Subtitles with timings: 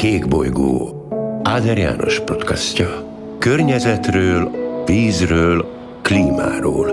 [0.00, 1.06] Kékbolygó
[1.42, 3.16] Áder János podcastja.
[3.38, 4.50] Környezetről,
[4.86, 5.66] vízről,
[6.02, 6.86] klímáról.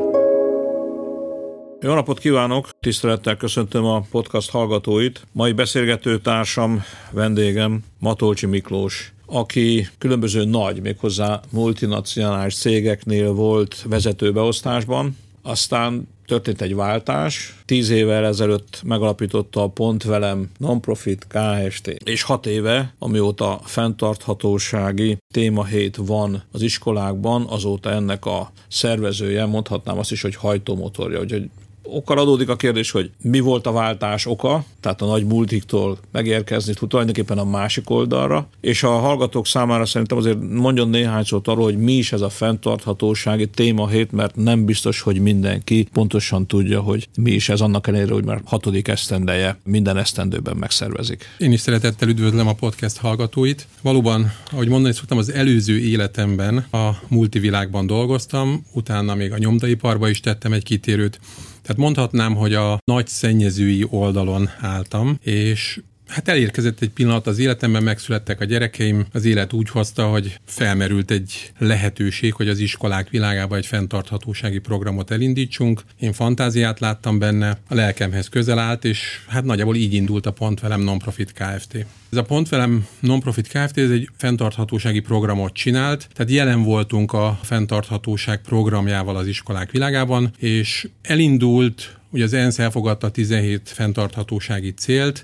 [1.81, 2.69] Jó napot kívánok!
[2.79, 5.21] Tisztelettel köszöntöm a podcast hallgatóit.
[5.31, 16.07] Mai beszélgető társam, vendégem Matolcsi Miklós, aki különböző nagy, méghozzá multinacionális cégeknél volt vezetőbeosztásban, aztán
[16.27, 17.55] történt egy váltás.
[17.65, 21.87] Tíz évvel ezelőtt megalapította a Pont Velem Nonprofit Kft.
[21.87, 30.11] És hat éve, amióta fenntarthatósági témahét van az iskolákban, azóta ennek a szervezője, mondhatnám azt
[30.11, 31.49] is, hogy hajtómotorja, hogy
[31.91, 36.73] okkal adódik a kérdés, hogy mi volt a váltás oka, tehát a nagy multiktól megérkezni
[36.87, 41.77] tulajdonképpen a másik oldalra, és a hallgatók számára szerintem azért mondjon néhány szót arról, hogy
[41.77, 47.31] mi is ez a fenntarthatósági témahét, mert nem biztos, hogy mindenki pontosan tudja, hogy mi
[47.31, 51.25] is ez annak ellenére, hogy már hatodik esztendeje minden esztendőben megszervezik.
[51.37, 53.67] Én is szeretettel üdvözlöm a podcast hallgatóit.
[53.81, 60.19] Valóban, ahogy mondani szoktam, az előző életemben a multivilágban dolgoztam, utána még a nyomdaiparba is
[60.19, 61.19] tettem egy kitérőt,
[61.67, 67.83] tehát mondhatnám, hogy a nagy szennyezői oldalon álltam, és Hát elérkezett egy pillanat az életemben,
[67.83, 73.55] megszülettek a gyerekeim, az élet úgy hozta, hogy felmerült egy lehetőség, hogy az iskolák világába
[73.55, 75.81] egy fenntarthatósági programot elindítsunk.
[75.99, 80.59] Én fantáziát láttam benne, a lelkemhez közel állt, és hát nagyjából így indult a Pont
[80.59, 81.85] Velem Nonprofit Kft.
[82.11, 83.77] Ez a Pont Velem Nonprofit Kft.
[83.77, 90.87] ez egy fenntarthatósági programot csinált, tehát jelen voltunk a fenntarthatóság programjával az iskolák világában, és
[91.01, 95.23] elindult Ugye az ENSZ elfogadta 17 fenntarthatósági célt,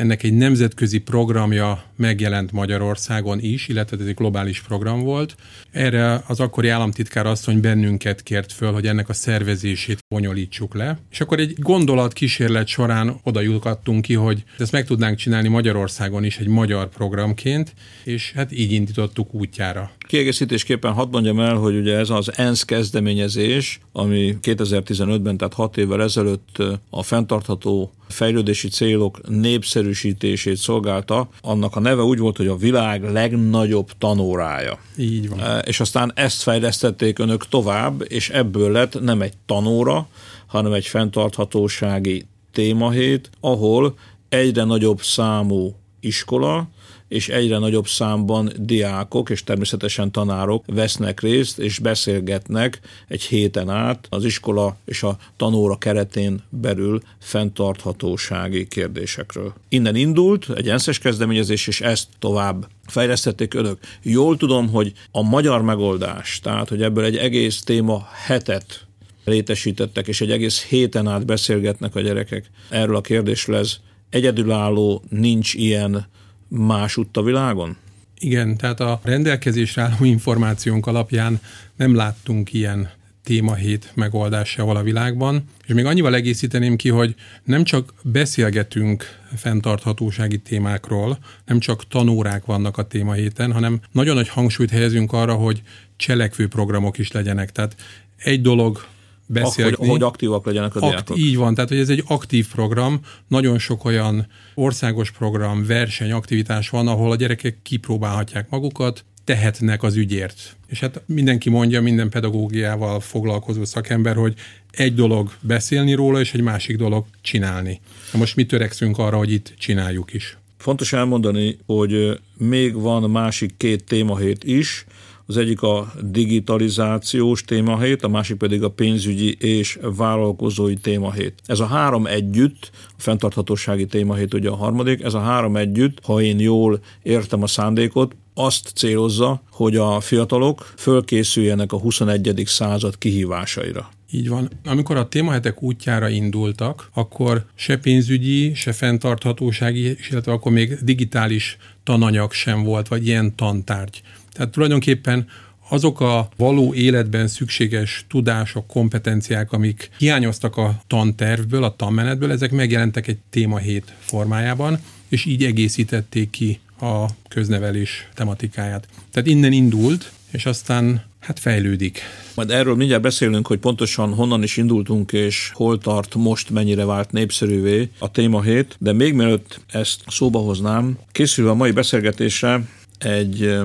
[0.00, 5.36] ennek egy nemzetközi programja megjelent Magyarországon is, illetve ez egy globális program volt.
[5.70, 10.98] Erre az akkori államtitkár asszony bennünket kért föl, hogy ennek a szervezését bonyolítsuk le.
[11.10, 16.24] És akkor egy gondolat kísérlet során oda jutottunk ki, hogy ezt meg tudnánk csinálni Magyarországon
[16.24, 19.90] is egy magyar programként, és hát így indítottuk útjára.
[19.98, 26.02] Kiegészítésképpen hadd mondjam el, hogy ugye ez az ENSZ kezdeményezés, ami 2015-ben, tehát 6 évvel
[26.02, 33.02] ezelőtt a fenntartható fejlődési célok népszerűsítését szolgálta, annak a neve úgy volt, hogy a világ
[33.12, 34.78] legnagyobb tanórája.
[34.96, 35.40] Így van.
[35.40, 40.08] E, és aztán ezt fejlesztették önök tovább, és ebből lett nem egy tanóra,
[40.46, 43.94] hanem egy fenntarthatósági témahét, ahol
[44.28, 46.68] egyre nagyobb számú iskola,
[47.10, 54.06] és egyre nagyobb számban diákok és természetesen tanárok vesznek részt és beszélgetnek egy héten át
[54.10, 59.54] az iskola és a tanóra keretén belül fenntarthatósági kérdésekről.
[59.68, 63.78] Innen indult egy ENSZ-es kezdeményezés, és ezt tovább fejlesztették önök.
[64.02, 68.86] Jól tudom, hogy a magyar megoldás, tehát hogy ebből egy egész téma hetet
[69.24, 73.76] létesítettek, és egy egész héten át beszélgetnek a gyerekek erről a kérdésről, ez
[74.10, 76.08] egyedülálló, nincs ilyen
[76.50, 77.76] másutt a világon?
[78.18, 81.40] Igen, tehát a rendelkezésre álló információnk alapján
[81.76, 82.90] nem láttunk ilyen
[83.24, 85.44] témahét megoldásával a világban.
[85.66, 89.04] És még annyival egészíteném ki, hogy nem csak beszélgetünk
[89.36, 95.62] fenntarthatósági témákról, nem csak tanórák vannak a témahéten, hanem nagyon nagy hangsúlyt helyezünk arra, hogy
[95.96, 97.52] cselekvő programok is legyenek.
[97.52, 97.76] Tehát
[98.16, 98.86] egy dolog
[99.32, 99.74] beszélni.
[99.76, 101.18] Hogy, hogy aktívak legyenek a diákok.
[101.18, 106.68] Így van, tehát hogy ez egy aktív program, nagyon sok olyan országos program, verseny, aktivitás
[106.68, 110.56] van, ahol a gyerekek kipróbálhatják magukat, tehetnek az ügyért.
[110.66, 114.34] És hát mindenki mondja, minden pedagógiával foglalkozó szakember, hogy
[114.70, 117.80] egy dolog beszélni róla, és egy másik dolog csinálni.
[118.12, 120.36] Na most mi törekszünk arra, hogy itt csináljuk is.
[120.56, 124.84] Fontos elmondani, hogy még van másik két témahét is,
[125.30, 131.34] az egyik a digitalizációs témahét, a másik pedig a pénzügyi és vállalkozói témahét.
[131.46, 136.20] Ez a három együtt, a fenntarthatósági témahét ugye a harmadik, ez a három együtt, ha
[136.20, 142.42] én jól értem a szándékot, azt célozza, hogy a fiatalok fölkészüljenek a 21.
[142.46, 143.90] század kihívásaira.
[144.10, 144.48] Így van.
[144.64, 152.32] Amikor a témahetek útjára indultak, akkor se pénzügyi, se fenntarthatósági, illetve akkor még digitális tananyag
[152.32, 154.00] sem volt, vagy ilyen tantárgy.
[154.32, 155.26] Tehát tulajdonképpen
[155.68, 163.06] azok a való életben szükséges tudások, kompetenciák, amik hiányoztak a tantervből, a tanmenetből, ezek megjelentek
[163.06, 164.78] egy témahét formájában,
[165.08, 168.88] és így egészítették ki a köznevelés tematikáját.
[169.10, 172.00] Tehát innen indult, és aztán hát fejlődik.
[172.34, 177.12] Majd erről mindjárt beszélünk, hogy pontosan honnan is indultunk, és hol tart most, mennyire vált
[177.12, 182.62] népszerűvé a témahét, de még mielőtt ezt szóba hoznám, készülve a mai beszélgetésre
[182.98, 183.58] egy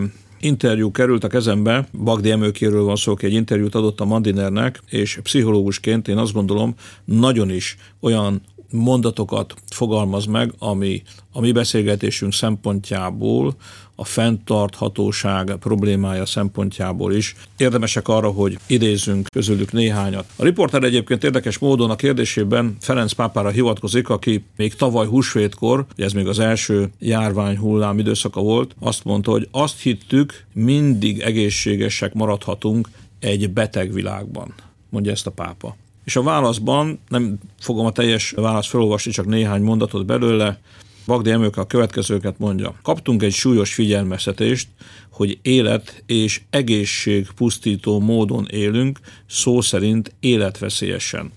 [0.45, 5.19] interjú került a kezembe, Bagdi Emőkéről van szó, aki egy interjút adott a Mandinernek, és
[5.23, 6.75] pszichológusként én azt gondolom,
[7.05, 11.01] nagyon is olyan mondatokat fogalmaz meg, ami
[11.31, 13.55] a mi beszélgetésünk szempontjából,
[13.95, 20.25] a fenntarthatóság problémája szempontjából is érdemesek arra, hogy idézzünk közülük néhányat.
[20.35, 26.13] A riporter egyébként érdekes módon a kérdésében Ferenc pápára hivatkozik, aki még tavaly húsvétkor, ez
[26.13, 32.89] még az első járvány hullám időszaka volt, azt mondta, hogy azt hittük, mindig egészségesek maradhatunk
[33.19, 34.53] egy beteg világban,
[34.89, 35.75] mondja ezt a pápa.
[36.03, 40.59] És a válaszban, nem fogom a teljes választ felolvasni, csak néhány mondatot belőle,
[41.05, 42.75] Bagdi Emőke a következőket mondja.
[42.81, 44.67] Kaptunk egy súlyos figyelmeztetést,
[45.09, 51.31] hogy élet és egészség pusztító módon élünk, szó szerint életveszélyesen.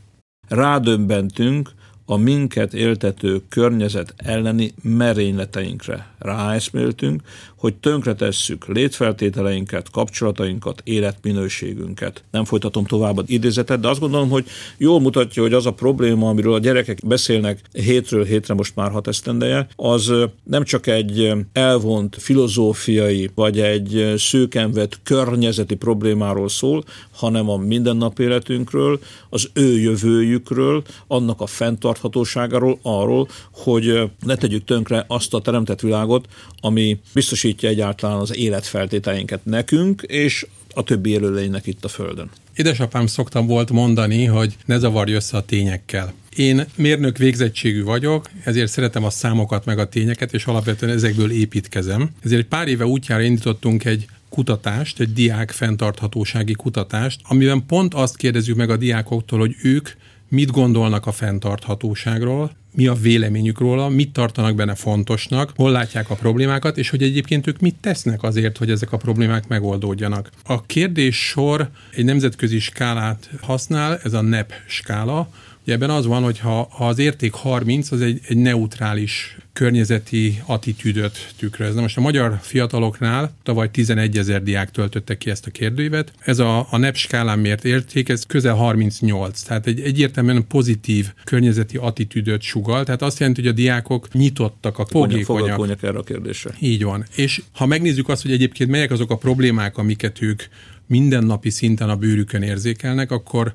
[0.49, 1.70] Rádöbbentünk,
[2.11, 7.23] a minket éltető környezet elleni merényleteinkre ráeszméltünk,
[7.58, 12.25] hogy tönkretesszük létfeltételeinket, kapcsolatainkat, életminőségünket.
[12.31, 14.46] Nem folytatom tovább az idézetet, de azt gondolom, hogy
[14.76, 19.08] jól mutatja, hogy az a probléma, amiről a gyerekek beszélnek hétről hétre most már hat
[19.08, 20.12] esztendeje, az
[20.44, 29.00] nem csak egy elvont filozófiai, vagy egy szőkenvet környezeti problémáról szól, hanem a mindennapi életünkről,
[29.31, 36.26] az ő jövőjükről, annak a fenntarthatóságáról, arról, hogy ne tegyük tönkre azt a teremtett világot,
[36.61, 37.00] ami
[37.49, 42.31] biztosítja egyáltalán az életfeltételeinket nekünk, és a többi élőlénynek itt a Földön.
[42.55, 46.12] Édesapám szoktam volt mondani, hogy ne zavarj össze a tényekkel.
[46.37, 52.11] Én mérnök végzettségű vagyok, ezért szeretem a számokat meg a tényeket, és alapvetően ezekből építkezem.
[52.25, 58.56] Ezért pár éve útjára indítottunk egy kutatást, egy diák fenntarthatósági kutatást, amiben pont azt kérdezzük
[58.56, 59.89] meg a diákoktól, hogy ők
[60.29, 66.14] mit gondolnak a fenntarthatóságról, mi a véleményük róla, mit tartanak benne fontosnak, hol látják a
[66.14, 70.30] problémákat, és hogy egyébként ők mit tesznek azért, hogy ezek a problémák megoldódjanak.
[70.44, 75.28] A kérdés sor egy nemzetközi skálát használ, ez a NEP skála,
[75.69, 80.43] Ugye ebben az van, hogy ha, ha az érték 30, az egy, egy neutrális környezeti
[80.47, 81.75] attitűdöt tükröz.
[81.75, 86.12] Na most a magyar fiataloknál tavaly 11 ezer diák töltötte ki ezt a kérdőívet.
[86.19, 91.76] Ez a, a NEP skálán mért érték, ez közel 38, tehát egy egyértelműen pozitív környezeti
[91.76, 95.82] attitűdöt sugal, tehát azt jelenti, hogy a diákok nyitottak a fogékonyak.
[95.82, 96.50] erre a kérdésre.
[96.59, 97.05] Így van.
[97.14, 100.43] És ha megnézzük azt, hogy egyébként melyek azok a problémák, amiket ők
[100.87, 103.55] mindennapi szinten a bőrükön érzékelnek, akkor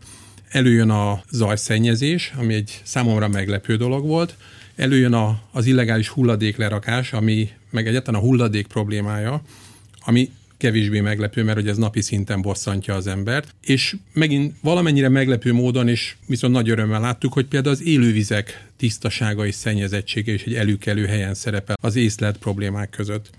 [0.54, 4.36] előjön a zajszennyezés, ami egy számomra meglepő dolog volt,
[4.76, 9.42] előjön a, az illegális hulladéklerakás, ami meg egyetlen a hulladék problémája,
[10.06, 13.56] ami kevésbé meglepő, mert hogy ez napi szinten bosszantja az embert.
[13.62, 19.46] És megint valamennyire meglepő módon, és viszont nagy örömmel láttuk, hogy például az élővizek tisztasága
[19.46, 23.30] és szennyezettsége is egy előkelő helyen szerepel az észlelt problémák között.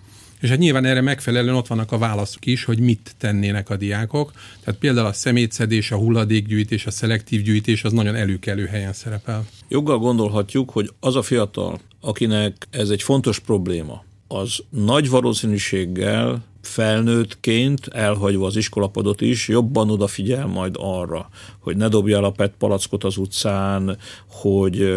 [0.45, 4.33] És hát nyilván erre megfelelően ott vannak a válaszok is, hogy mit tennének a diákok.
[4.65, 9.47] Tehát például a szemétszedés, a hulladékgyűjtés, a szelektív gyűjtés az nagyon előkelő helyen szerepel.
[9.69, 17.87] Joggal gondolhatjuk, hogy az a fiatal, akinek ez egy fontos probléma, az nagy valószínűséggel felnőttként,
[17.87, 21.29] elhagyva az iskolapadot is, jobban odafigyel majd arra,
[21.59, 24.95] hogy ne dobja el a PET palackot az utcán, hogy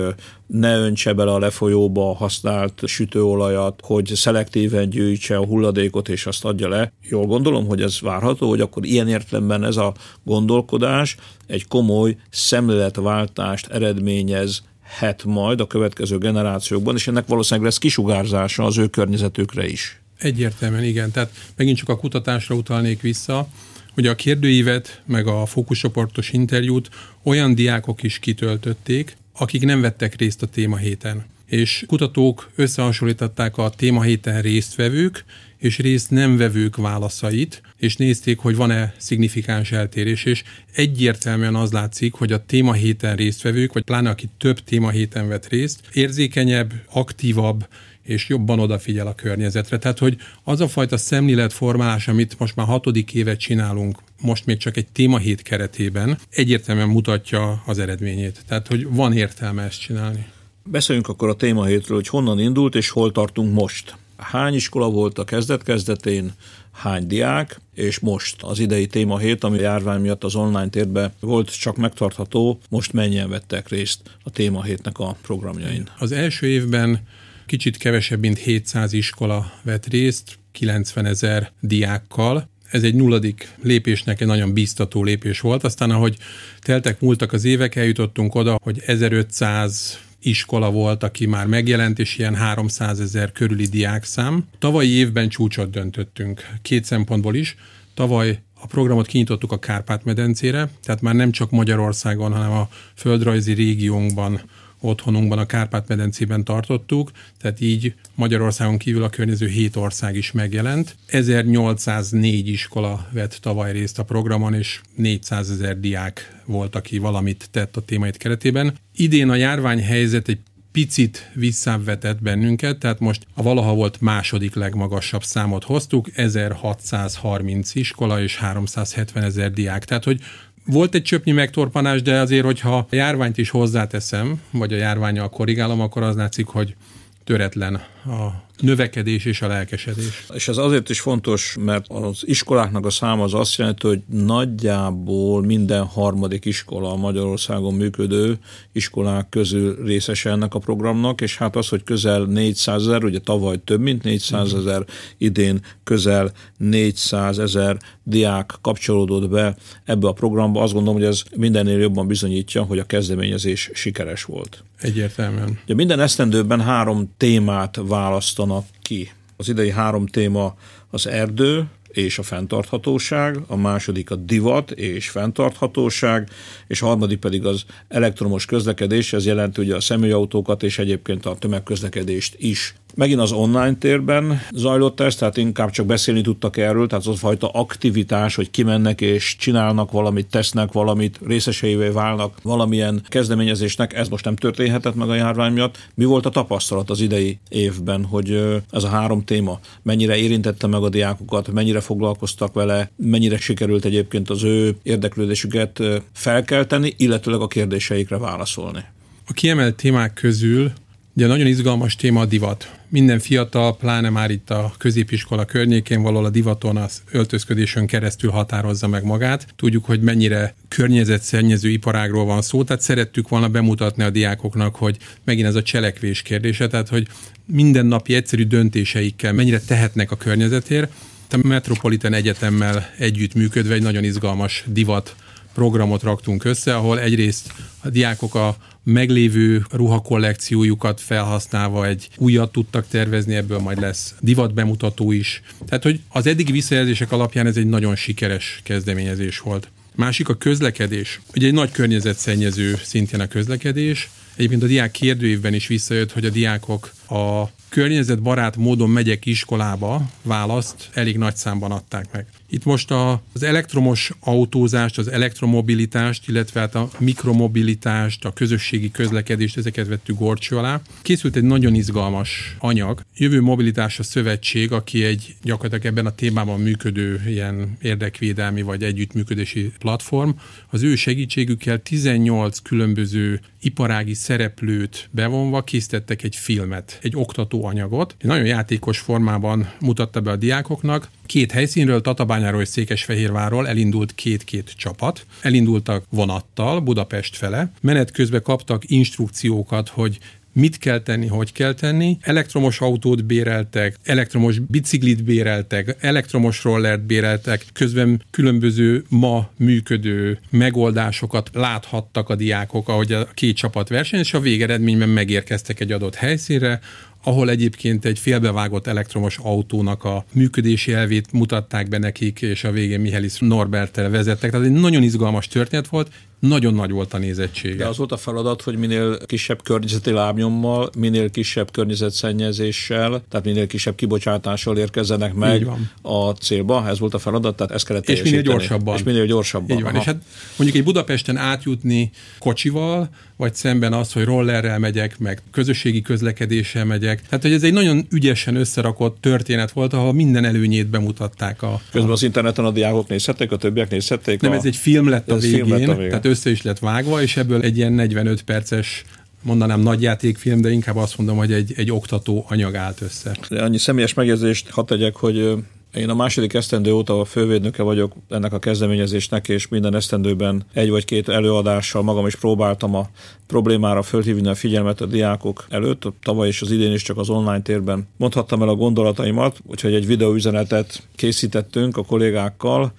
[0.48, 6.68] ne öntse bele a lefolyóba használt sütőolajat, hogy szelektíven gyűjtse a hulladékot és azt adja
[6.68, 6.92] le.
[7.02, 9.94] Jól gondolom, hogy ez várható, hogy akkor ilyen értelemben ez a
[10.24, 11.16] gondolkodás
[11.48, 18.78] egy komoly szemléletváltást eredményez het majd a következő generációkban, és ennek valószínűleg lesz kisugárzása az
[18.78, 20.02] ő környezetükre is.
[20.20, 23.48] Egyértelműen igen, tehát megint csak a kutatásra utalnék vissza,
[23.94, 26.90] hogy a kérdőívet, meg a fókuszcsoportos interjút
[27.24, 31.26] olyan diákok is kitöltötték, akik nem vettek részt a témahéten.
[31.46, 35.26] És kutatók összehasonlították a témahéten résztvevők
[35.58, 42.14] és részt nem vevők válaszait, és nézték, hogy van-e szignifikáns eltérés, és egyértelműen az látszik,
[42.14, 47.68] hogy a témahéten résztvevők, vagy pláne aki több témahéten vett részt, érzékenyebb, aktívabb,
[48.08, 49.78] és jobban odafigyel a környezetre.
[49.78, 54.78] Tehát, hogy az a fajta szemléletformálás, amit most már hatodik évet csinálunk, most még csak
[54.78, 58.44] egy témahét keretében, egyértelműen mutatja az eredményét.
[58.48, 60.26] Tehát, hogy van értelme ezt csinálni.
[60.64, 63.96] Beszéljünk akkor a témahétről, hogy honnan indult és hol tartunk most.
[64.18, 66.34] Hány iskola volt a kezdet-kezdetén,
[66.72, 71.78] hány diák, és most az idei témahét, ami járvány miatt az online térbe volt csak
[71.78, 75.90] megtartható, most mennyien vettek részt a témahétnek a programjain?
[75.98, 77.00] Az első évben
[77.48, 82.50] Kicsit kevesebb, mint 700 iskola vett részt, 90 ezer diákkal.
[82.72, 85.64] Ez egy nulladik lépésnek egy nagyon biztató lépés volt.
[85.64, 86.18] Aztán, ahogy
[86.62, 92.36] teltek, múltak az évek, eljutottunk oda, hogy 1500 iskola volt, aki már megjelent, és ilyen
[92.36, 94.48] 300 ezer körüli diákszám.
[94.60, 97.56] Tavalyi évben csúcsot döntöttünk, két szempontból is.
[97.94, 104.42] Tavaly a programot kinyitottuk a Kárpát-medencére, tehát már nem csak Magyarországon, hanem a földrajzi régiónkban
[104.80, 110.96] otthonunkban, a Kárpát-medencében tartottuk, tehát így Magyarországon kívül a környező hét ország is megjelent.
[111.06, 117.78] 1804 iskola vett tavaly részt a programon, és 400 ezer diák volt, aki valamit tett
[117.78, 118.74] a témait keretében.
[118.96, 120.40] Idén a járványhelyzet egy
[120.72, 128.38] picit visszavetett bennünket, tehát most a valaha volt második legmagasabb számot hoztuk, 1630 iskola és
[128.38, 129.86] 370 ezer diák.
[129.86, 130.22] Tehát, hogy
[130.68, 135.82] volt egy csöpnyi megtorpanás, de azért, hogyha a járványt is hozzáteszem, vagy a járványal korrigálom,
[135.82, 136.76] akkor az látszik, hogy
[137.24, 140.26] töretlen a növekedés és a lelkesedés.
[140.34, 145.46] És ez azért is fontos, mert az iskoláknak a száma az azt jelenti, hogy nagyjából
[145.46, 148.38] minden harmadik iskola a Magyarországon működő
[148.72, 153.58] iskolák közül részese ennek a programnak, és hát az, hogy közel 400 ezer, ugye tavaly
[153.64, 154.86] több mint 400 ezer,
[155.18, 161.80] idén közel 400 ezer diák kapcsolódott be ebbe a programba, azt gondolom, hogy ez mindennél
[161.80, 164.64] jobban bizonyítja, hogy a kezdeményezés sikeres volt.
[164.82, 165.60] Egyértelműen.
[165.64, 168.47] Ugye minden esztendőben három témát választanak
[168.82, 169.12] ki.
[169.38, 170.56] Az idei három téma
[170.90, 176.30] az erdő, és a fenntarthatóság, a második a divat és fenntarthatóság,
[176.68, 181.36] és a harmadik pedig az elektromos közlekedés, ez jelenti ugye a személyautókat és egyébként a
[181.36, 182.76] tömegközlekedést is.
[182.98, 187.18] Megint az online térben zajlott ez, tehát inkább csak beszélni tudtak erről, tehát az a
[187.18, 194.26] fajta aktivitás, hogy kimennek és csinálnak valamit, tesznek valamit, részeseivé válnak valamilyen kezdeményezésnek, ez most
[194.26, 195.90] nem történhetett meg a járvány miatt.
[195.94, 200.84] Mi volt a tapasztalat az idei évben, hogy ez a három téma mennyire érintette meg
[200.84, 208.18] a diákokat, mennyire foglalkoztak vele, mennyire sikerült egyébként az ő érdeklődésüket felkelteni, illetőleg a kérdéseikre
[208.18, 208.84] válaszolni?
[209.28, 210.72] A kiemelt témák közül
[211.18, 212.80] Ugye nagyon izgalmas téma a divat.
[212.90, 218.88] Minden fiatal, pláne már itt a középiskola környékén való a divaton az öltözködésön keresztül határozza
[218.88, 219.48] meg magát.
[219.56, 225.48] Tudjuk, hogy mennyire környezetszennyező iparágról van szó, tehát szerettük volna bemutatni a diákoknak, hogy megint
[225.48, 227.08] ez a cselekvés kérdése, tehát hogy
[227.46, 230.92] mindennapi egyszerű döntéseikkel mennyire tehetnek a környezetért.
[231.30, 235.16] A Metropolitan Egyetemmel együtt működve egy nagyon izgalmas divat
[235.58, 243.36] programot raktunk össze, ahol egyrészt a diákok a meglévő ruhakollekciójukat felhasználva egy újat tudtak tervezni,
[243.36, 245.42] ebből majd lesz divat bemutató is.
[245.66, 249.70] Tehát, hogy az eddigi visszajelzések alapján ez egy nagyon sikeres kezdeményezés volt.
[249.96, 251.22] Másik a közlekedés.
[251.36, 254.10] Ugye egy nagy környezetszennyező szintén a közlekedés.
[254.36, 260.90] Egyébként a diák kérdőívben is visszajött, hogy a diákok a környezetbarát módon megyek iskolába választ
[260.94, 262.26] elég nagy számban adták meg.
[262.50, 269.58] Itt most a, az elektromos autózást, az elektromobilitást, illetve hát a mikromobilitást, a közösségi közlekedést,
[269.58, 270.82] ezeket vettük gorcső alá.
[271.02, 273.02] Készült egy nagyon izgalmas anyag.
[273.16, 279.72] Jövő Mobilitás a Szövetség, aki egy gyakorlatilag ebben a témában működő ilyen érdekvédelmi vagy együttműködési
[279.80, 280.30] platform,
[280.70, 288.16] az ő segítségükkel 18 különböző iparági szereplőt bevonva készítettek egy filmet, egy oktatóanyagot.
[288.20, 291.10] Egy nagyon játékos formában mutatta be a diákoknak.
[291.26, 292.02] Két helyszínről,
[292.38, 295.26] Tatabányáról és Székesfehérvárról elindult két-két csapat.
[295.42, 297.72] Elindultak vonattal Budapest fele.
[297.82, 300.20] Menet közben kaptak instrukciókat, hogy
[300.54, 302.18] mit kell tenni, hogy kell tenni.
[302.22, 312.30] Elektromos autót béreltek, elektromos biciklit béreltek, elektromos rollert béreltek, közben különböző ma működő megoldásokat láthattak
[312.30, 316.80] a diákok, ahogy a két csapat verseny, és a végeredményben megérkeztek egy adott helyszínre,
[317.28, 323.00] ahol egyébként egy félbevágott elektromos autónak a működési elvét mutatták be nekik, és a végén
[323.00, 324.52] Mihelis Norbertel vezettek.
[324.52, 327.76] Tehát egy nagyon izgalmas történet volt, nagyon nagy volt a nézettsége.
[327.76, 333.68] De az volt a feladat, hogy minél kisebb környezeti lábnyommal, minél kisebb környezetszennyezéssel, tehát minél
[333.68, 335.68] kisebb kibocsátással érkezzenek meg
[336.02, 336.88] a célba.
[336.88, 338.96] Ez volt a feladat, tehát ezt kellett És minél gyorsabban.
[338.96, 339.78] És minél gyorsabban.
[339.78, 339.96] Így van.
[339.96, 340.22] És hát
[340.56, 347.22] mondjuk egy Budapesten átjutni kocsival, vagy szemben az, hogy rollerrel megyek, meg közösségi közlekedéssel megyek.
[347.22, 351.62] Tehát, hogy ez egy nagyon ügyesen összerakott történet volt, ahol minden előnyét bemutatták.
[351.62, 354.42] A, Közben az interneten a diákok nézhették, a többiek nézhették.
[354.42, 354.56] Nem, a...
[354.56, 357.38] ez egy film lett a végén, lett a végén, tehát össze is lett vágva, és
[357.38, 359.04] ebből egy ilyen 45 perces
[359.42, 363.38] mondanám nagyjátékfilm, de inkább azt mondom, hogy egy, egy oktató anyag állt össze.
[363.50, 365.58] De annyi személyes megjegyzést hadd tegyek, hogy
[365.94, 370.90] én a második esztendő óta a fővédnöke vagyok ennek a kezdeményezésnek, és minden esztendőben egy
[370.90, 373.10] vagy két előadással magam is próbáltam a
[373.48, 376.04] problémára fölhívni a figyelmet a diákok előtt.
[376.24, 380.08] Tavaly és az idén is csak az online térben mondhattam el a gondolataimat, úgyhogy egy
[380.08, 382.94] videóüzenetet készítettünk a kollégákkal,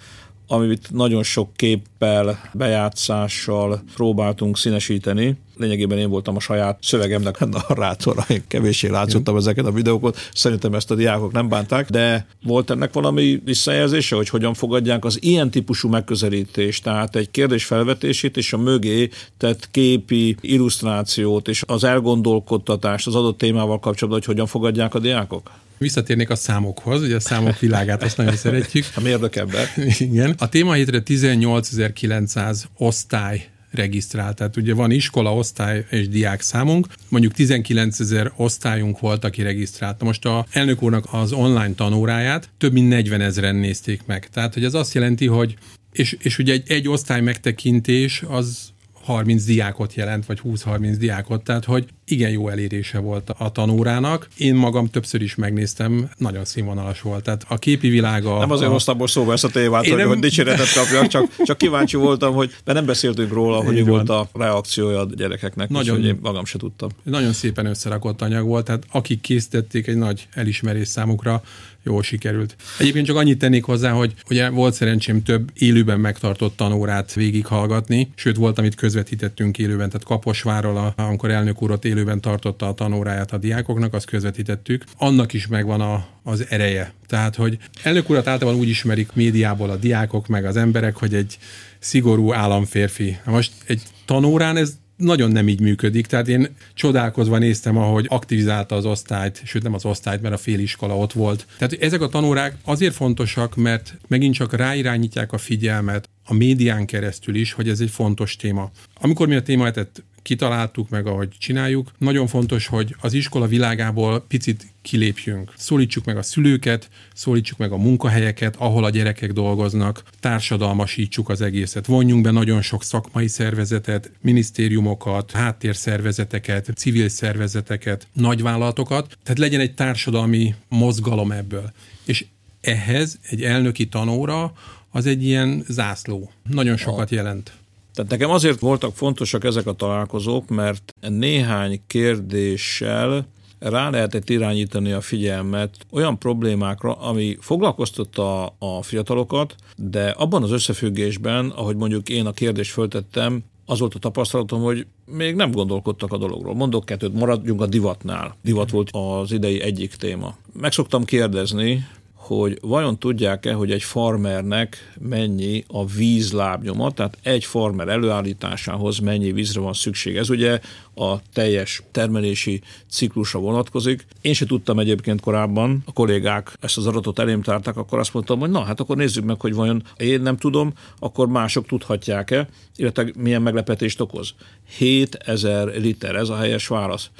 [0.50, 5.37] amit nagyon sok képpel, bejátszással próbáltunk színesíteni.
[5.57, 10.75] Lényegében én voltam a saját szövegemnek a narrátora, én kevéssé látszottam ezeket a videókat, szerintem
[10.75, 15.50] ezt a diákok nem bánták, de volt ennek valami visszajelzése, hogy hogyan fogadják az ilyen
[15.50, 23.07] típusú megközelítést, tehát egy kérdés felvetését és a mögé tett képi illusztrációt és az elgondolkodtatást
[23.07, 25.50] az adott témával kapcsolatban, hogy hogyan fogadják a diákok?
[25.78, 28.85] Visszatérnék a számokhoz, ugye a számok világát, azt nagyon szeretjük.
[28.97, 29.66] A mérdekember.
[29.99, 30.35] Igen.
[30.38, 34.37] A témahétre 18.900 osztály regisztrált.
[34.37, 40.02] Tehát ugye van iskola, osztály és diák számunk, mondjuk 19 ezer osztályunk volt, aki regisztrált.
[40.02, 44.28] Most a elnök úrnak az online tanóráját több mint 40 ezeren nézték meg.
[44.32, 45.56] Tehát, hogy ez azt jelenti, hogy
[45.92, 48.73] és, és ugye egy, egy osztály megtekintés az
[49.09, 54.29] 30 diákot jelent, vagy 20-30 diákot, tehát hogy igen jó elérése volt a tanórának.
[54.37, 57.23] Én magam többször is megnéztem, nagyon színvonalas volt.
[57.25, 58.38] Tehát a képi világa...
[58.38, 58.73] Nem azért a...
[58.73, 60.09] hoztam most szóba ezt a témát, hogy, nem...
[60.09, 64.29] hogy dicséretet kapjak, csak, csak kíváncsi voltam, hogy mert nem beszéltünk róla, hogy volt a
[64.33, 66.88] reakciója a gyerekeknek, nagyon, hogy én magam se tudtam.
[67.03, 71.43] Nagyon szépen összerakott anyag volt, tehát akik készítették, egy nagy elismerés számukra
[71.88, 72.57] jól sikerült.
[72.78, 78.37] Egyébként csak annyit tennék hozzá, hogy ugye volt szerencsém több élőben megtartott tanórát végighallgatni, sőt
[78.37, 83.38] volt, amit közvetítettünk élőben, tehát Kaposváról, amikor elnök úr ott élőben tartotta a tanóráját a
[83.38, 84.85] diákoknak, azt közvetítettük.
[84.97, 86.92] Annak is megvan a, az ereje.
[87.07, 91.38] Tehát, hogy elnök urat általában úgy ismerik médiából a diákok, meg az emberek, hogy egy
[91.78, 93.18] szigorú államférfi.
[93.25, 96.07] Most egy tanórán ez nagyon nem így működik.
[96.07, 100.97] Tehát én csodálkozva néztem, ahogy aktivizálta az osztályt, sőt nem az osztályt, mert a féliskola
[100.97, 101.47] ott volt.
[101.59, 107.35] Tehát ezek a tanórák azért fontosak, mert megint csak ráirányítják a figyelmet a médián keresztül
[107.35, 108.71] is, hogy ez egy fontos téma.
[109.00, 109.88] Amikor mi a témát
[110.28, 111.92] kitaláltuk meg, ahogy csináljuk.
[111.99, 115.52] Nagyon fontos, hogy az iskola világából picit kilépjünk.
[115.56, 121.87] Szólítsuk meg a szülőket, szólítsuk meg a munkahelyeket, ahol a gyerekek dolgoznak, társadalmasítsuk az egészet.
[121.87, 130.54] Vonjunk be nagyon sok szakmai szervezetet, minisztériumokat, háttérszervezeteket, civil szervezeteket, nagyvállalatokat, tehát legyen egy társadalmi
[130.68, 131.73] mozgalom ebből.
[132.04, 132.25] És
[132.61, 134.52] ehhez egy elnöki tanóra
[134.90, 136.30] az egy ilyen zászló.
[136.42, 137.58] Nagyon sokat jelent.
[137.99, 143.26] Tehát nekem azért voltak fontosak ezek a találkozók, mert néhány kérdéssel
[143.59, 151.49] rá lehetett irányítani a figyelmet olyan problémákra, ami foglalkoztatta a fiatalokat, de abban az összefüggésben,
[151.49, 156.19] ahogy mondjuk én a kérdést föltettem, az volt a tapasztalatom, hogy még nem gondolkodtak a
[156.19, 156.54] dologról.
[156.54, 158.37] Mondok kettőt, maradjunk a divatnál.
[158.43, 160.37] Divat volt az idei egyik téma.
[160.52, 161.87] Meg szoktam kérdezni
[162.36, 169.60] hogy vajon tudják-e, hogy egy farmernek mennyi a vízlábnyoma, tehát egy farmer előállításához mennyi vízre
[169.60, 170.17] van szükség.
[170.17, 170.60] Ez ugye
[170.95, 172.60] a teljes termelési
[172.91, 174.06] ciklusra vonatkozik.
[174.21, 178.38] Én se tudtam egyébként korábban, a kollégák ezt az adatot elém tárták, akkor azt mondtam,
[178.38, 183.10] hogy na, hát akkor nézzük meg, hogy vajon én nem tudom, akkor mások tudhatják-e, illetve
[183.17, 184.34] milyen meglepetést okoz.
[184.76, 187.10] 7000 liter, ez a helyes válasz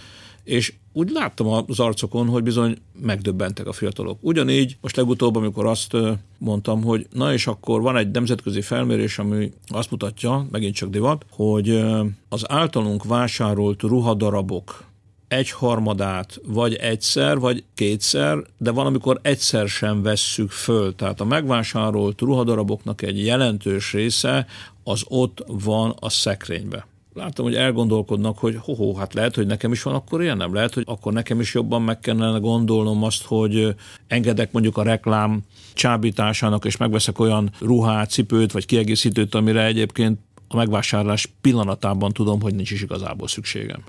[0.49, 4.19] és úgy láttam az arcokon, hogy bizony megdöbbentek a fiatalok.
[4.21, 5.97] Ugyanígy most legutóbb, amikor azt
[6.39, 11.25] mondtam, hogy na és akkor van egy nemzetközi felmérés, ami azt mutatja, megint csak divat,
[11.31, 11.85] hogy
[12.29, 14.87] az általunk vásárolt ruhadarabok
[15.29, 20.95] egy harmadát vagy egyszer, vagy kétszer, de van, amikor egyszer sem vesszük föl.
[20.95, 24.47] Tehát a megvásárolt ruhadaraboknak egy jelentős része
[24.85, 26.87] az ott van a szekrénybe
[27.19, 30.75] láttam, hogy elgondolkodnak, hogy ho, hát lehet, hogy nekem is van akkor ilyen, nem lehet,
[30.75, 33.75] hogy akkor nekem is jobban meg kellene gondolnom azt, hogy
[34.07, 35.43] engedek mondjuk a reklám
[35.75, 42.55] csábításának, és megveszek olyan ruhát, cipőt vagy kiegészítőt, amire egyébként a megvásárlás pillanatában tudom, hogy
[42.55, 43.83] nincs is igazából szükségem.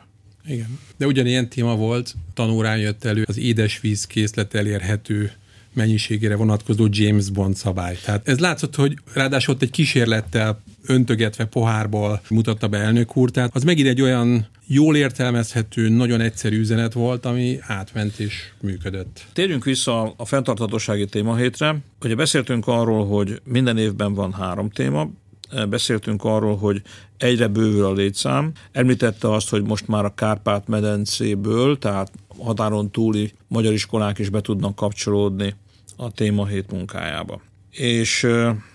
[0.45, 0.79] Igen.
[0.97, 5.31] De ugyanilyen téma volt, tanórán jött elő az édesvíz készlet elérhető
[5.73, 7.97] mennyiségére vonatkozó James Bond szabály.
[8.05, 13.55] Tehát ez látszott, hogy ráadásul ott egy kísérlettel öntögetve pohárból mutatta be elnök úr, tehát
[13.55, 19.25] az megint egy olyan jól értelmezhető, nagyon egyszerű üzenet volt, ami átment és működött.
[19.33, 21.75] Térjünk vissza a fenntarthatósági témahétre.
[22.01, 25.09] Ugye beszéltünk arról, hogy minden évben van három téma,
[25.69, 26.81] beszéltünk arról, hogy
[27.17, 28.51] egyre bővül a létszám.
[28.71, 34.75] Említette azt, hogy most már a Kárpát-medencéből, tehát határon túli magyar iskolák is be tudnak
[34.75, 35.55] kapcsolódni
[35.97, 37.41] a témahét munkájába.
[37.71, 38.27] És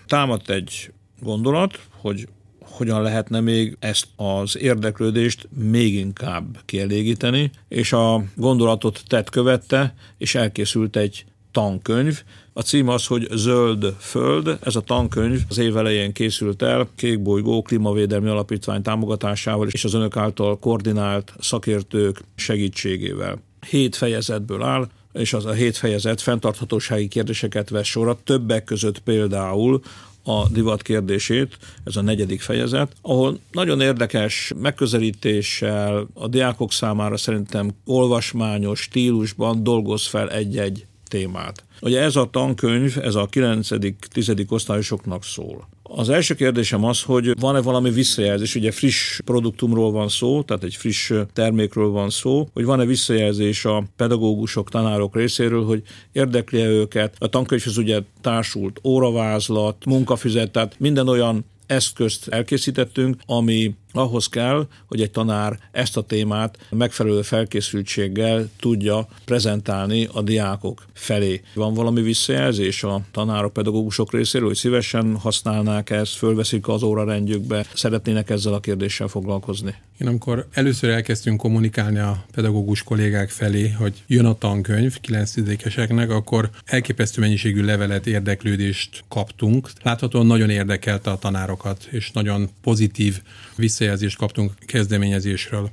[0.07, 2.27] támadt egy gondolat, hogy
[2.59, 10.35] hogyan lehetne még ezt az érdeklődést még inkább kielégíteni, és a gondolatot tett követte, és
[10.35, 11.25] elkészült egy
[11.55, 12.23] tankönyv.
[12.53, 14.57] A cím az, hogy Zöld Föld.
[14.63, 20.17] Ez a tankönyv az év elején készült el Kékbolygó Klímavédelmi Alapítvány támogatásával és az önök
[20.17, 23.41] által koordinált szakértők segítségével.
[23.69, 29.81] Hét fejezetből áll, és az a hét fejezet fenntarthatósági kérdéseket vesz sorra, többek között például
[30.23, 37.71] a divat kérdését, ez a negyedik fejezet, ahol nagyon érdekes megközelítéssel a diákok számára szerintem
[37.85, 41.63] olvasmányos stílusban dolgoz fel egy-egy témát.
[41.81, 44.51] Ugye ez a tankönyv, ez a 9.-10.
[44.51, 45.67] osztályosoknak szól.
[45.83, 50.75] Az első kérdésem az, hogy van-e valami visszajelzés, ugye friss produktumról van szó, tehát egy
[50.75, 57.15] friss termékről van szó, hogy van-e visszajelzés a pedagógusok, tanárok részéről, hogy érdekli -e őket.
[57.19, 65.01] A tankönyvhez ugye társult óravázlat, munkafüzet, tehát minden olyan eszközt elkészítettünk, ami ahhoz kell, hogy
[65.01, 71.41] egy tanár ezt a témát megfelelő felkészültséggel tudja prezentálni a diákok felé.
[71.53, 78.29] Van valami visszajelzés a tanárok, pedagógusok részéről, hogy szívesen használnák ezt, fölveszik az órarendjükbe, szeretnének
[78.29, 79.75] ezzel a kérdéssel foglalkozni?
[80.01, 86.09] Én amikor először elkezdtünk kommunikálni a pedagógus kollégák felé, hogy jön a tankönyv 9 eseknek,
[86.09, 89.69] akkor elképesztő mennyiségű levelet, érdeklődést kaptunk.
[89.81, 93.21] Láthatóan nagyon érdekelte a tanárokat, és nagyon pozitív
[93.55, 95.69] visszajelzés visszajelzést kaptunk kezdeményezésről.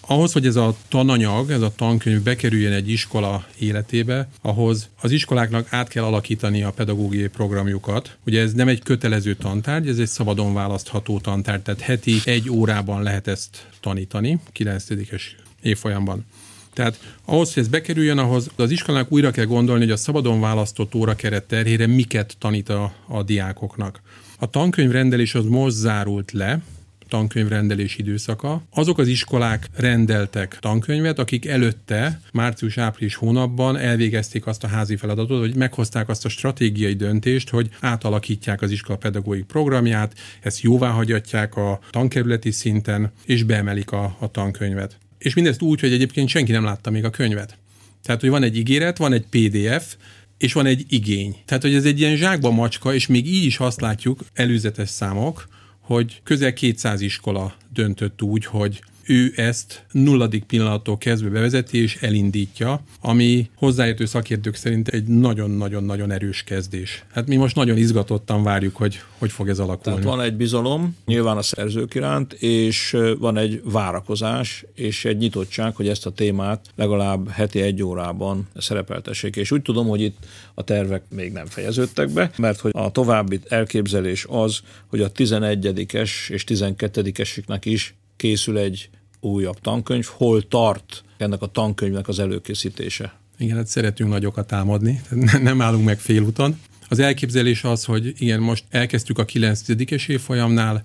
[0.00, 5.66] Ahhoz, hogy ez a tananyag, ez a tankönyv bekerüljön egy iskola életébe, ahhoz az iskoláknak
[5.70, 8.16] át kell alakítani a pedagógiai programjukat.
[8.26, 13.02] Ugye ez nem egy kötelező tantárgy, ez egy szabadon választható tantárgy, tehát heti egy órában
[13.02, 14.86] lehet ezt tanítani, 9.
[15.62, 16.24] évfolyamban.
[16.72, 20.94] Tehát ahhoz, hogy ez bekerüljön, ahhoz az iskolának újra kell gondolni, hogy a szabadon választott
[20.94, 24.00] órakeret terhére miket tanít a, a diákoknak.
[24.38, 26.60] A tankönyvrendelés az most zárult le,
[27.10, 28.62] tankönyvrendelés időszaka.
[28.70, 35.56] Azok az iskolák rendeltek tankönyvet, akik előtte, március-április hónapban elvégezték azt a házi feladatot, hogy
[35.56, 41.80] meghozták azt a stratégiai döntést, hogy átalakítják az iskola pedagógiai programját, ezt jóvá hagyatják a
[41.90, 44.98] tankerületi szinten, és beemelik a, a tankönyvet.
[45.18, 47.58] És mindezt úgy, hogy egyébként senki nem látta még a könyvet.
[48.02, 49.96] Tehát, hogy van egy ígéret, van egy PDF,
[50.38, 51.36] és van egy igény.
[51.44, 55.48] Tehát, hogy ez egy ilyen zsákba macska, és még így is azt látjuk, előzetes számok,
[55.94, 62.82] hogy közel 200 iskola döntött úgy, hogy ő ezt nulladik pillanattól kezdve bevezeti és elindítja,
[63.00, 67.04] ami hozzáértő szakértők szerint egy nagyon-nagyon-nagyon erős kezdés.
[67.12, 69.98] Hát mi most nagyon izgatottan várjuk, hogy hogy fog ez alakulni.
[69.98, 75.76] Tehát van egy bizalom, nyilván a szerzők iránt, és van egy várakozás, és egy nyitottság,
[75.76, 79.36] hogy ezt a témát legalább heti egy órában szerepeltessék.
[79.36, 80.16] És úgy tudom, hogy itt
[80.54, 86.30] a tervek még nem fejeződtek be, mert hogy a további elképzelés az, hogy a 11-es
[86.30, 88.90] és 12-esiknek is készül egy
[89.20, 93.18] újabb tankönyv, hol tart ennek a tankönyvnek az előkészítése?
[93.38, 95.00] Igen, hát szeretünk nagyokat támadni,
[95.42, 96.60] nem állunk meg félúton.
[96.88, 99.62] Az elképzelés az, hogy igen, most elkezdtük a 9.
[100.06, 100.82] évfolyamnál,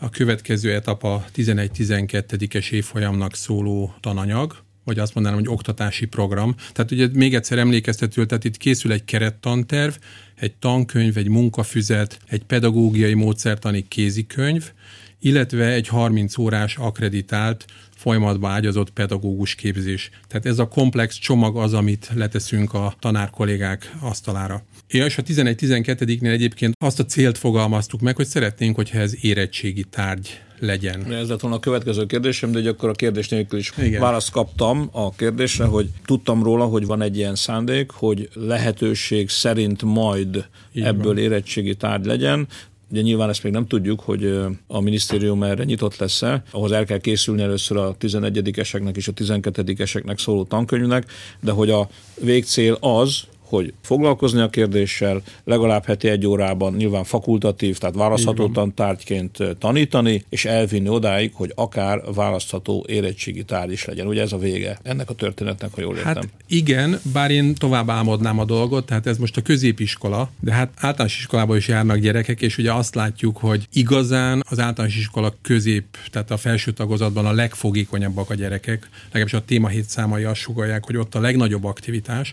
[0.00, 2.70] a következő etap a 11-12.
[2.70, 6.54] évfolyamnak szóló tananyag, vagy azt mondanám, hogy oktatási program.
[6.72, 9.94] Tehát ugye még egyszer emlékeztető, tehát itt készül egy kerettanterv,
[10.34, 14.72] egy tankönyv, egy munkafüzet, egy pedagógiai módszertani kézikönyv,
[15.20, 17.64] illetve egy 30 órás akreditált
[17.96, 20.10] folyamatba ágyazott pedagógus képzés.
[20.28, 24.64] Tehát ez a komplex csomag az, amit leteszünk a tanár kollégák asztalára.
[24.86, 30.40] És a 11-12-nél egyébként azt a célt fogalmaztuk meg, hogy szeretnénk, hogyha ez érettségi tárgy
[30.58, 31.12] legyen.
[31.12, 34.00] Ez lett volna a következő kérdésem, de akkor a kérdés nélkül is Igen.
[34.00, 39.82] választ kaptam a kérdésre, hogy tudtam róla, hogy van egy ilyen szándék, hogy lehetőség szerint
[39.82, 41.18] majd Így ebből van.
[41.18, 42.48] érettségi tárgy legyen.
[42.90, 44.24] Ugye nyilván ezt még nem tudjuk, hogy
[44.66, 46.42] a minisztérium erre nyitott lesz-e.
[46.50, 51.88] Ahhoz el kell készülni először a 11-eseknek és a 12-eseknek szóló tankönyvnek, de hogy a
[52.20, 59.38] végcél az, hogy foglalkozni a kérdéssel, legalább heti egy órában nyilván fakultatív, tehát választható tantárgyként
[59.58, 64.06] tanítani, és elvinni odáig, hogy akár választható érettségi tárgy is legyen.
[64.06, 66.14] Ugye ez a vége ennek a történetnek, ha jól értem.
[66.14, 70.70] Hát igen, bár én tovább álmodnám a dolgot, tehát ez most a középiskola, de hát
[70.76, 75.84] általános iskolában is járnak gyerekek, és ugye azt látjuk, hogy igazán az általános iskola közép,
[76.10, 80.96] tehát a felső tagozatban a legfogékonyabbak a gyerekek, legalábbis a témahét számai azt sugalják, hogy
[80.96, 82.32] ott a legnagyobb aktivitás,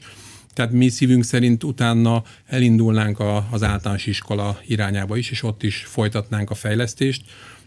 [0.55, 5.77] tehát mi szívünk szerint utána elindulnánk a, az általános iskola irányába is, és ott is
[5.77, 7.21] folytatnánk a fejlesztést.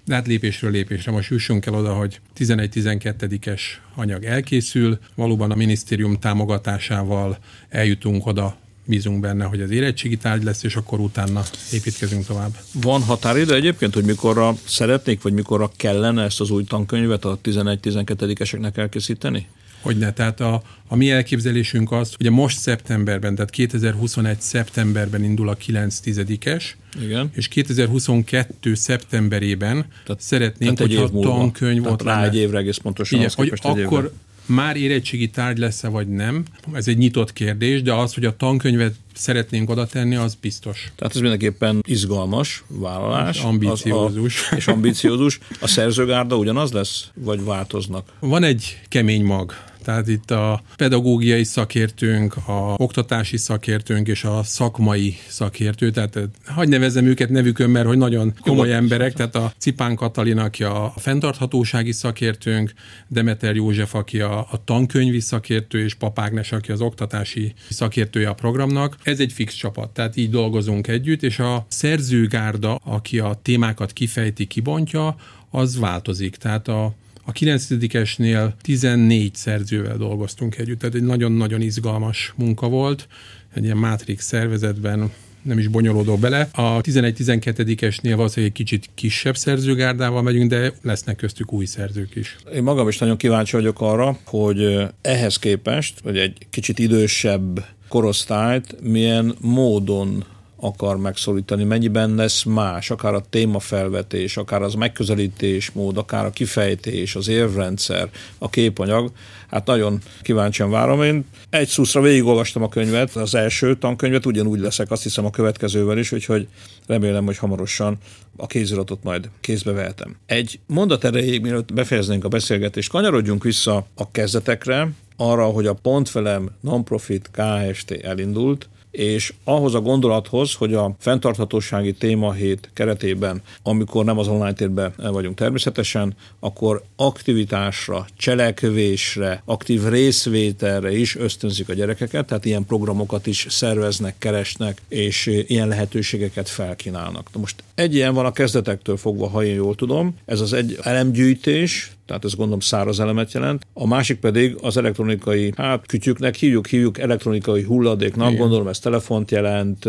[0.05, 3.61] De hát lépésről lépésre most jussunk el oda, hogy 11-12-es
[3.95, 10.63] anyag elkészül, valóban a minisztérium támogatásával eljutunk oda, bízunk benne, hogy az érettségi tárgy lesz,
[10.63, 12.57] és akkor utána építkezünk tovább.
[12.73, 18.77] Van határidő egyébként, hogy mikorra szeretnék, vagy mikorra kellene ezt az új tankönyvet a 11-12-eseknek
[18.77, 19.47] elkészíteni?
[19.81, 25.55] Hogyne, tehát a, a mi elképzelésünk az, hogy most szeptemberben, tehát 2021 szeptemberben indul a
[25.55, 26.01] 9
[26.45, 27.31] es Igen.
[27.35, 33.19] és 2022 szeptemberében tehát, szeretnénk, tehát hogyha a tankönyv ott rá egy évre egész pontosan,
[33.19, 34.13] Igen, hogy akkor
[34.49, 38.95] már érettségi tárgy lesz-e vagy nem, ez egy nyitott kérdés, de az, hogy a tankönyvet
[39.15, 40.93] szeretnénk oda tenni, az biztos.
[40.97, 43.37] Tehát ez mindenképpen izgalmas vállalás.
[43.37, 44.49] És ambiciózus.
[44.51, 45.39] A, és ambiciózus.
[45.61, 48.13] A szerzőgárda ugyanaz lesz, vagy változnak?
[48.21, 55.17] Van egy kemény mag, tehát itt a pedagógiai szakértőnk, a oktatási szakértőnk és a szakmai
[55.29, 59.95] szakértő, tehát eh, hagyj nevezem őket nevükön, mert hogy nagyon komoly emberek, tehát a Cipán
[59.95, 62.73] Katalin, aki a fenntarthatósági szakértőnk,
[63.09, 68.97] Demeter József, aki a, a tankönyvi szakértő, és Papágnes, aki az oktatási szakértője a programnak.
[69.03, 74.47] Ez egy fix csapat, tehát így dolgozunk együtt, és a szerzőgárda, aki a témákat kifejti,
[74.47, 75.17] kibontja,
[75.51, 76.37] az változik.
[76.37, 76.95] Tehát a
[77.29, 83.09] a 9-esnél 14 szerzővel dolgoztunk együtt, tehát egy nagyon-nagyon izgalmas munka volt,
[83.55, 85.13] egy ilyen Matrix szervezetben
[85.43, 86.49] nem is bonyolódó bele.
[86.53, 92.37] A 11-12-esnél valószínűleg egy kicsit kisebb szerzőgárdával megyünk, de lesznek köztük új szerzők is.
[92.55, 98.77] Én magam is nagyon kíváncsi vagyok arra, hogy ehhez képest, vagy egy kicsit idősebb korosztályt
[98.83, 100.25] milyen módon
[100.61, 107.15] akar megszólítani, mennyiben lesz más, akár a témafelvetés, akár az megközelítés mód, akár a kifejtés,
[107.15, 109.13] az érvrendszer, a képanyag.
[109.51, 111.03] Hát nagyon kíváncsian várom.
[111.03, 115.99] Én egy szuszra végigolvastam a könyvet, az első tankönyvet, ugyanúgy leszek azt hiszem a következővel
[115.99, 116.49] is, úgyhogy
[116.87, 117.99] remélem, hogy hamarosan
[118.37, 120.17] a kéziratot majd kézbe vehetem.
[120.27, 126.51] Egy mondat erejéig, mielőtt befejeznénk a beszélgetést, kanyarodjunk vissza a kezdetekre, arra, hogy a Pontfelem
[126.61, 128.69] Nonprofit KST elindult,
[128.99, 135.37] és ahhoz a gondolathoz, hogy a fenntarthatósági témahét keretében, amikor nem az online térben vagyunk
[135.37, 144.15] természetesen, akkor aktivitásra, cselekvésre, aktív részvételre is ösztönzik a gyerekeket, tehát ilyen programokat is szerveznek,
[144.19, 147.29] keresnek, és ilyen lehetőségeket felkínálnak.
[147.33, 150.79] Na most egy ilyen van a kezdetektől fogva, ha én jól tudom, ez az egy
[150.83, 153.67] elemgyűjtés, tehát ez gondolom száraz elemet jelent.
[153.73, 158.41] A másik pedig az elektronikai, hát kütyüknek hívjuk, hívjuk elektronikai hulladéknak, Igen.
[158.41, 159.85] gondolom ez telefont jelent,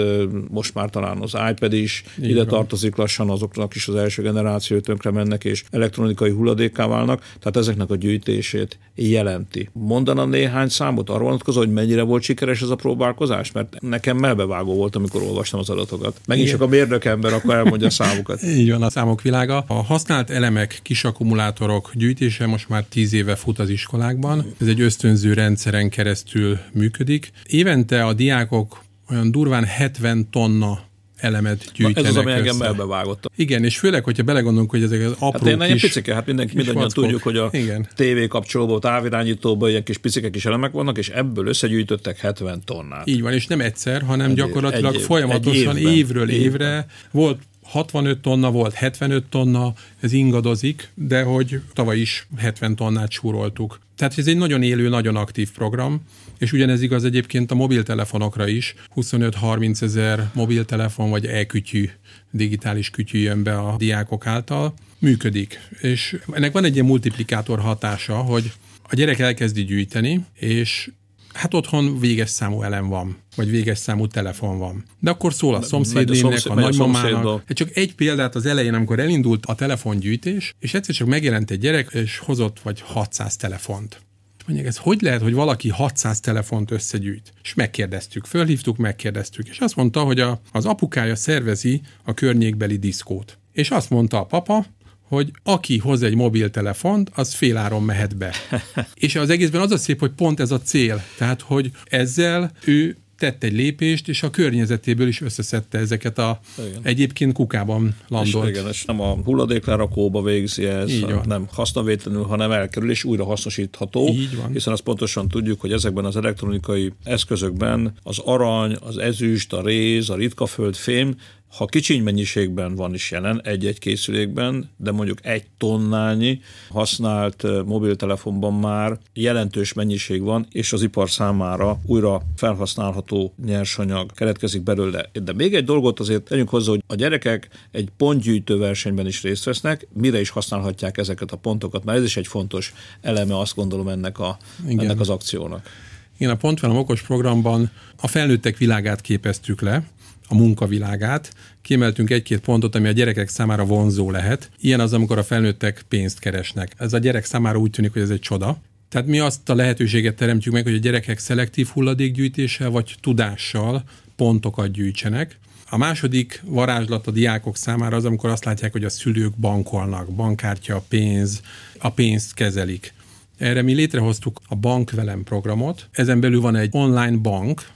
[0.50, 2.30] most már talán az iPad is Igen.
[2.30, 7.58] ide tartozik lassan, azoknak is az első generáció tönkre mennek, és elektronikai hulladékká válnak, tehát
[7.58, 9.70] ezeknek a gyűjtését jelenti.
[9.74, 13.52] Mondana néhány számot arról vonatkozó, hogy mennyire volt sikeres ez a próbálkozás?
[13.52, 16.20] Mert nekem melbevágó volt, amikor olvastam az adatokat.
[16.26, 16.60] Megint Igen.
[16.60, 18.44] csak a mérnök ember akkor elmondja a számokat.
[18.44, 19.64] Így van, a számok világa.
[19.68, 24.46] A használt elemek, kis akkumulátorok, gyűjtése most már tíz éve fut az iskolákban.
[24.62, 27.32] Ez egy ösztönző rendszeren keresztül működik.
[27.46, 30.80] Évente a diákok olyan durván 70 tonna
[31.16, 33.32] elemet gyűjtenek Na ez az, ami engem elbevágott.
[33.36, 35.82] Igen, és főleg, hogyha belegondolunk, hogy ezek az apró hát én kis...
[35.82, 37.04] picike, hát mindenki, mindannyian vackok.
[37.04, 37.88] tudjuk, hogy a Igen.
[37.96, 43.08] TV kapcsolóban, távirányítóban ilyen kis picike kis elemek vannak, és ebből összegyűjtöttek 70 tonnát.
[43.08, 46.86] Így van, és nem egyszer, hanem egy gyakorlatilag egy folyamatosan egy évről évre évben.
[47.12, 53.80] volt 65 tonna volt, 75 tonna, ez ingadozik, de hogy tavaly is 70 tonnát súroltuk.
[53.96, 56.02] Tehát ez egy nagyon élő, nagyon aktív program,
[56.38, 58.76] és ugyanez igaz egyébként a mobiltelefonokra is.
[58.96, 61.90] 25-30 ezer mobiltelefon vagy e-kütyű,
[62.32, 64.74] digitális kütyű jön be a diákok által.
[65.00, 65.60] Működik.
[65.82, 68.52] És ennek van egy ilyen multiplikátor hatása, hogy
[68.84, 70.90] a gyerek elkezdi gyűjteni, és
[71.34, 74.84] hát otthon véges számú elem van, vagy véges számú telefon van.
[75.00, 77.44] De akkor szól a szomszédnének, a, a nagymamának.
[77.48, 81.60] Hát csak egy példát az elején, amikor elindult a telefongyűjtés, és egyszer csak megjelent egy
[81.60, 84.02] gyerek, és hozott vagy 600 telefont.
[84.46, 87.34] Mondják, ez hogy lehet, hogy valaki 600 telefont összegyűjt?
[87.44, 93.38] És megkérdeztük, fölhívtuk, megkérdeztük, és azt mondta, hogy a, az apukája szervezi a környékbeli diszkót.
[93.52, 94.66] És azt mondta a papa,
[95.10, 98.34] hogy aki hoz egy mobiltelefont, az féláron mehet be.
[98.94, 101.04] És az egészben az a szép, hogy pont ez a cél.
[101.18, 106.80] Tehát, hogy ezzel ő tett egy lépést, és a környezetéből is összeszedte ezeket a igen.
[106.84, 108.50] egyébként kukában landolt.
[108.50, 110.92] És igen, és nem a hulladéklerakóba végzi ez,
[111.26, 114.08] nem hasznavétlenül, hanem elkerül, és újra hasznosítható.
[114.08, 114.52] Így van.
[114.52, 120.10] Hiszen azt pontosan tudjuk, hogy ezekben az elektronikai eszközökben az arany, az ezüst, a réz,
[120.10, 121.16] a ritkaföld, fém
[121.50, 128.98] ha kicsiny mennyiségben van is jelen egy-egy készülékben, de mondjuk egy tonnányi használt mobiltelefonban már
[129.14, 135.10] jelentős mennyiség van, és az ipar számára újra felhasználható nyersanyag keletkezik belőle.
[135.24, 139.44] De még egy dolgot azért tegyünk hozzá, hogy a gyerekek egy pontgyűjtő versenyben is részt
[139.44, 143.88] vesznek, mire is használhatják ezeket a pontokat, mert ez is egy fontos eleme, azt gondolom
[143.88, 145.70] ennek, a, ennek az akciónak.
[146.18, 149.84] Igen, a Pontvelem okos programban a felnőttek világát képeztük le,
[150.30, 154.50] a munkavilágát, kiemeltünk egy-két pontot, ami a gyerekek számára vonzó lehet.
[154.60, 156.74] Ilyen az, amikor a felnőttek pénzt keresnek.
[156.78, 158.62] Ez a gyerek számára úgy tűnik, hogy ez egy csoda.
[158.90, 163.84] Tehát mi azt a lehetőséget teremtjük meg, hogy a gyerekek szelektív hulladékgyűjtéssel vagy tudással
[164.16, 165.38] pontokat gyűjtsenek.
[165.70, 170.84] A második varázslat a diákok számára az, amikor azt látják, hogy a szülők bankolnak, bankkártya,
[170.88, 171.42] pénz,
[171.80, 172.94] a pénzt kezelik.
[173.38, 175.88] Erre mi létrehoztuk a Bank Velem programot.
[175.92, 177.68] Ezen belül van egy online bank,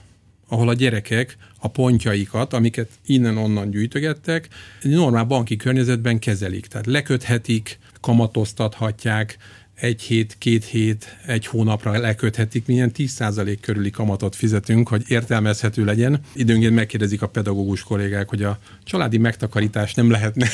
[0.48, 4.48] ahol a gyerekek a pontjaikat, amiket innen-onnan gyűjtögettek,
[4.82, 6.66] egy normál banki környezetben kezelik.
[6.66, 9.36] Tehát leköthetik, kamatoztathatják,
[9.74, 16.20] egy hét, két hét, egy hónapra leköthetik, milyen 10% körüli kamatot fizetünk, hogy értelmezhető legyen.
[16.34, 20.48] Időnként megkérdezik a pedagógus kollégák, hogy a családi megtakarítás nem lehetne.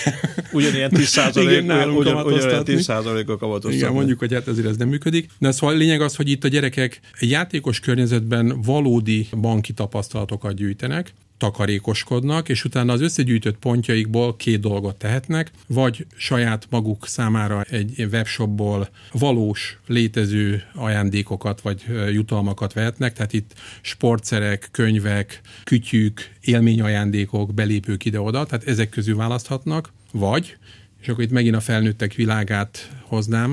[0.53, 3.77] Ugyanilyen 10% Igen, nálunk ugyan, ugyanilyen 10 a kamatoztatni.
[3.77, 5.31] Igen, mondjuk, hogy hát ezért ez nem működik.
[5.39, 11.13] De szóval a lényeg az, hogy itt a gyerekek játékos környezetben valódi banki tapasztalatokat gyűjtenek,
[11.41, 18.89] takarékoskodnak, és utána az összegyűjtött pontjaikból két dolgot tehetnek, vagy saját maguk számára egy webshopból
[19.13, 28.67] valós létező ajándékokat vagy jutalmakat vehetnek, tehát itt sportszerek, könyvek, kütyük, élményajándékok, belépők ide-oda, tehát
[28.67, 30.57] ezek közül választhatnak, vagy,
[31.01, 33.53] és akkor itt megint a felnőttek világát hoznám,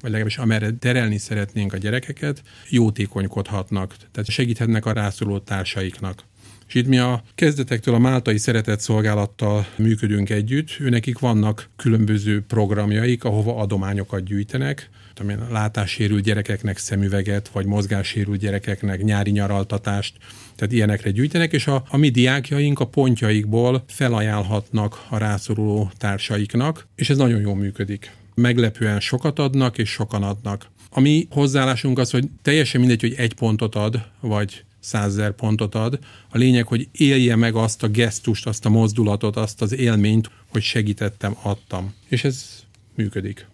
[0.00, 6.24] vagy legalábbis amerre terelni szeretnénk a gyerekeket, jótékonykodhatnak, tehát segíthetnek a rászoruló társaiknak.
[6.68, 10.76] És itt mi a kezdetektől a Máltai Szeretett Szolgálattal működünk együtt.
[10.80, 19.30] Őnekik vannak különböző programjaik, ahova adományokat gyűjtenek, tudom látássérült gyerekeknek szemüveget, vagy mozgássérült gyerekeknek nyári
[19.30, 20.16] nyaraltatást,
[20.56, 27.10] tehát ilyenekre gyűjtenek, és a, a mi diákjaink a pontjaikból felajánlhatnak a rászoruló társaiknak, és
[27.10, 28.12] ez nagyon jól működik.
[28.34, 30.70] Meglepően sokat adnak, és sokan adnak.
[30.90, 35.98] A mi hozzáállásunk az, hogy teljesen mindegy, hogy egy pontot ad, vagy százezer pontot ad.
[36.28, 40.62] A lényeg, hogy élje meg azt a gesztust, azt a mozdulatot, azt az élményt, hogy
[40.62, 41.94] segítettem, adtam.
[42.08, 43.46] És ez működik.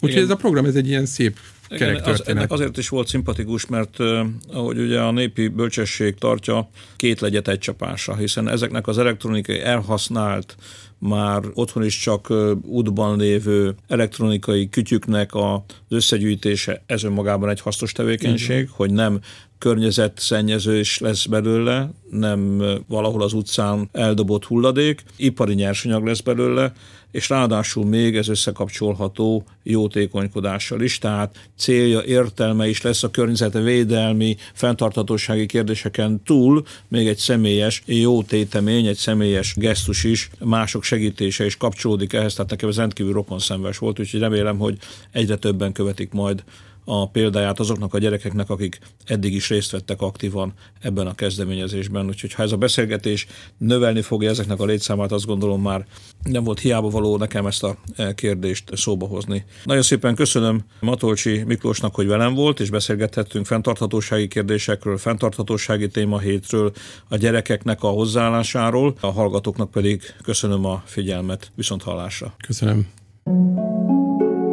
[0.00, 1.38] Úgyhogy ez a program, ez egy ilyen szép
[1.70, 4.20] igen, az, ennek azért is volt szimpatikus, mert uh,
[4.52, 10.56] ahogy ugye a népi bölcsesség tartja, két legyet egy csapása, hiszen ezeknek az elektronikai elhasznált,
[10.98, 17.92] már otthon is csak uh, útban lévő elektronikai kütyüknek az összegyűjtése, ez önmagában egy hasznos
[17.92, 18.72] tevékenység, Igen.
[18.76, 19.20] hogy nem
[19.60, 26.72] környezetszennyező is lesz belőle, nem valahol az utcán eldobott hulladék, ipari nyersanyag lesz belőle,
[27.10, 35.46] és ráadásul még ez összekapcsolható jótékonykodással is, tehát célja, értelme is lesz a környezetvédelmi, fenntarthatósági
[35.46, 42.34] kérdéseken túl még egy személyes jótétemény, egy személyes gesztus is, mások segítése is kapcsolódik ehhez,
[42.34, 44.78] tehát nekem ez rendkívül rokonszenves volt, úgyhogy remélem, hogy
[45.12, 46.44] egyre többen követik majd
[46.92, 52.06] a példáját azoknak a gyerekeknek, akik eddig is részt vettek aktívan ebben a kezdeményezésben.
[52.06, 53.26] Úgyhogy ha ez a beszélgetés
[53.58, 55.86] növelni fogja ezeknek a létszámát, azt gondolom már
[56.22, 59.44] nem volt hiába való nekem ezt a e, kérdést szóba hozni.
[59.64, 66.72] Nagyon szépen köszönöm Matolcsi Miklósnak, hogy velem volt, és beszélgethettünk fenntarthatósági kérdésekről, fenntarthatósági témahétről,
[67.08, 71.52] a gyerekeknek a hozzáállásáról, a hallgatóknak pedig köszönöm a figyelmet.
[71.54, 72.34] Viszont hallásra.
[72.46, 72.86] Köszönöm.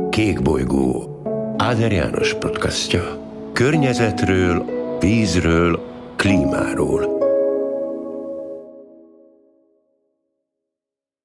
[0.10, 1.17] Kék bolygó
[1.58, 3.18] Áder János podcastja.
[3.54, 4.66] Környezetről,
[5.00, 5.80] vízről,
[6.16, 7.16] klímáról–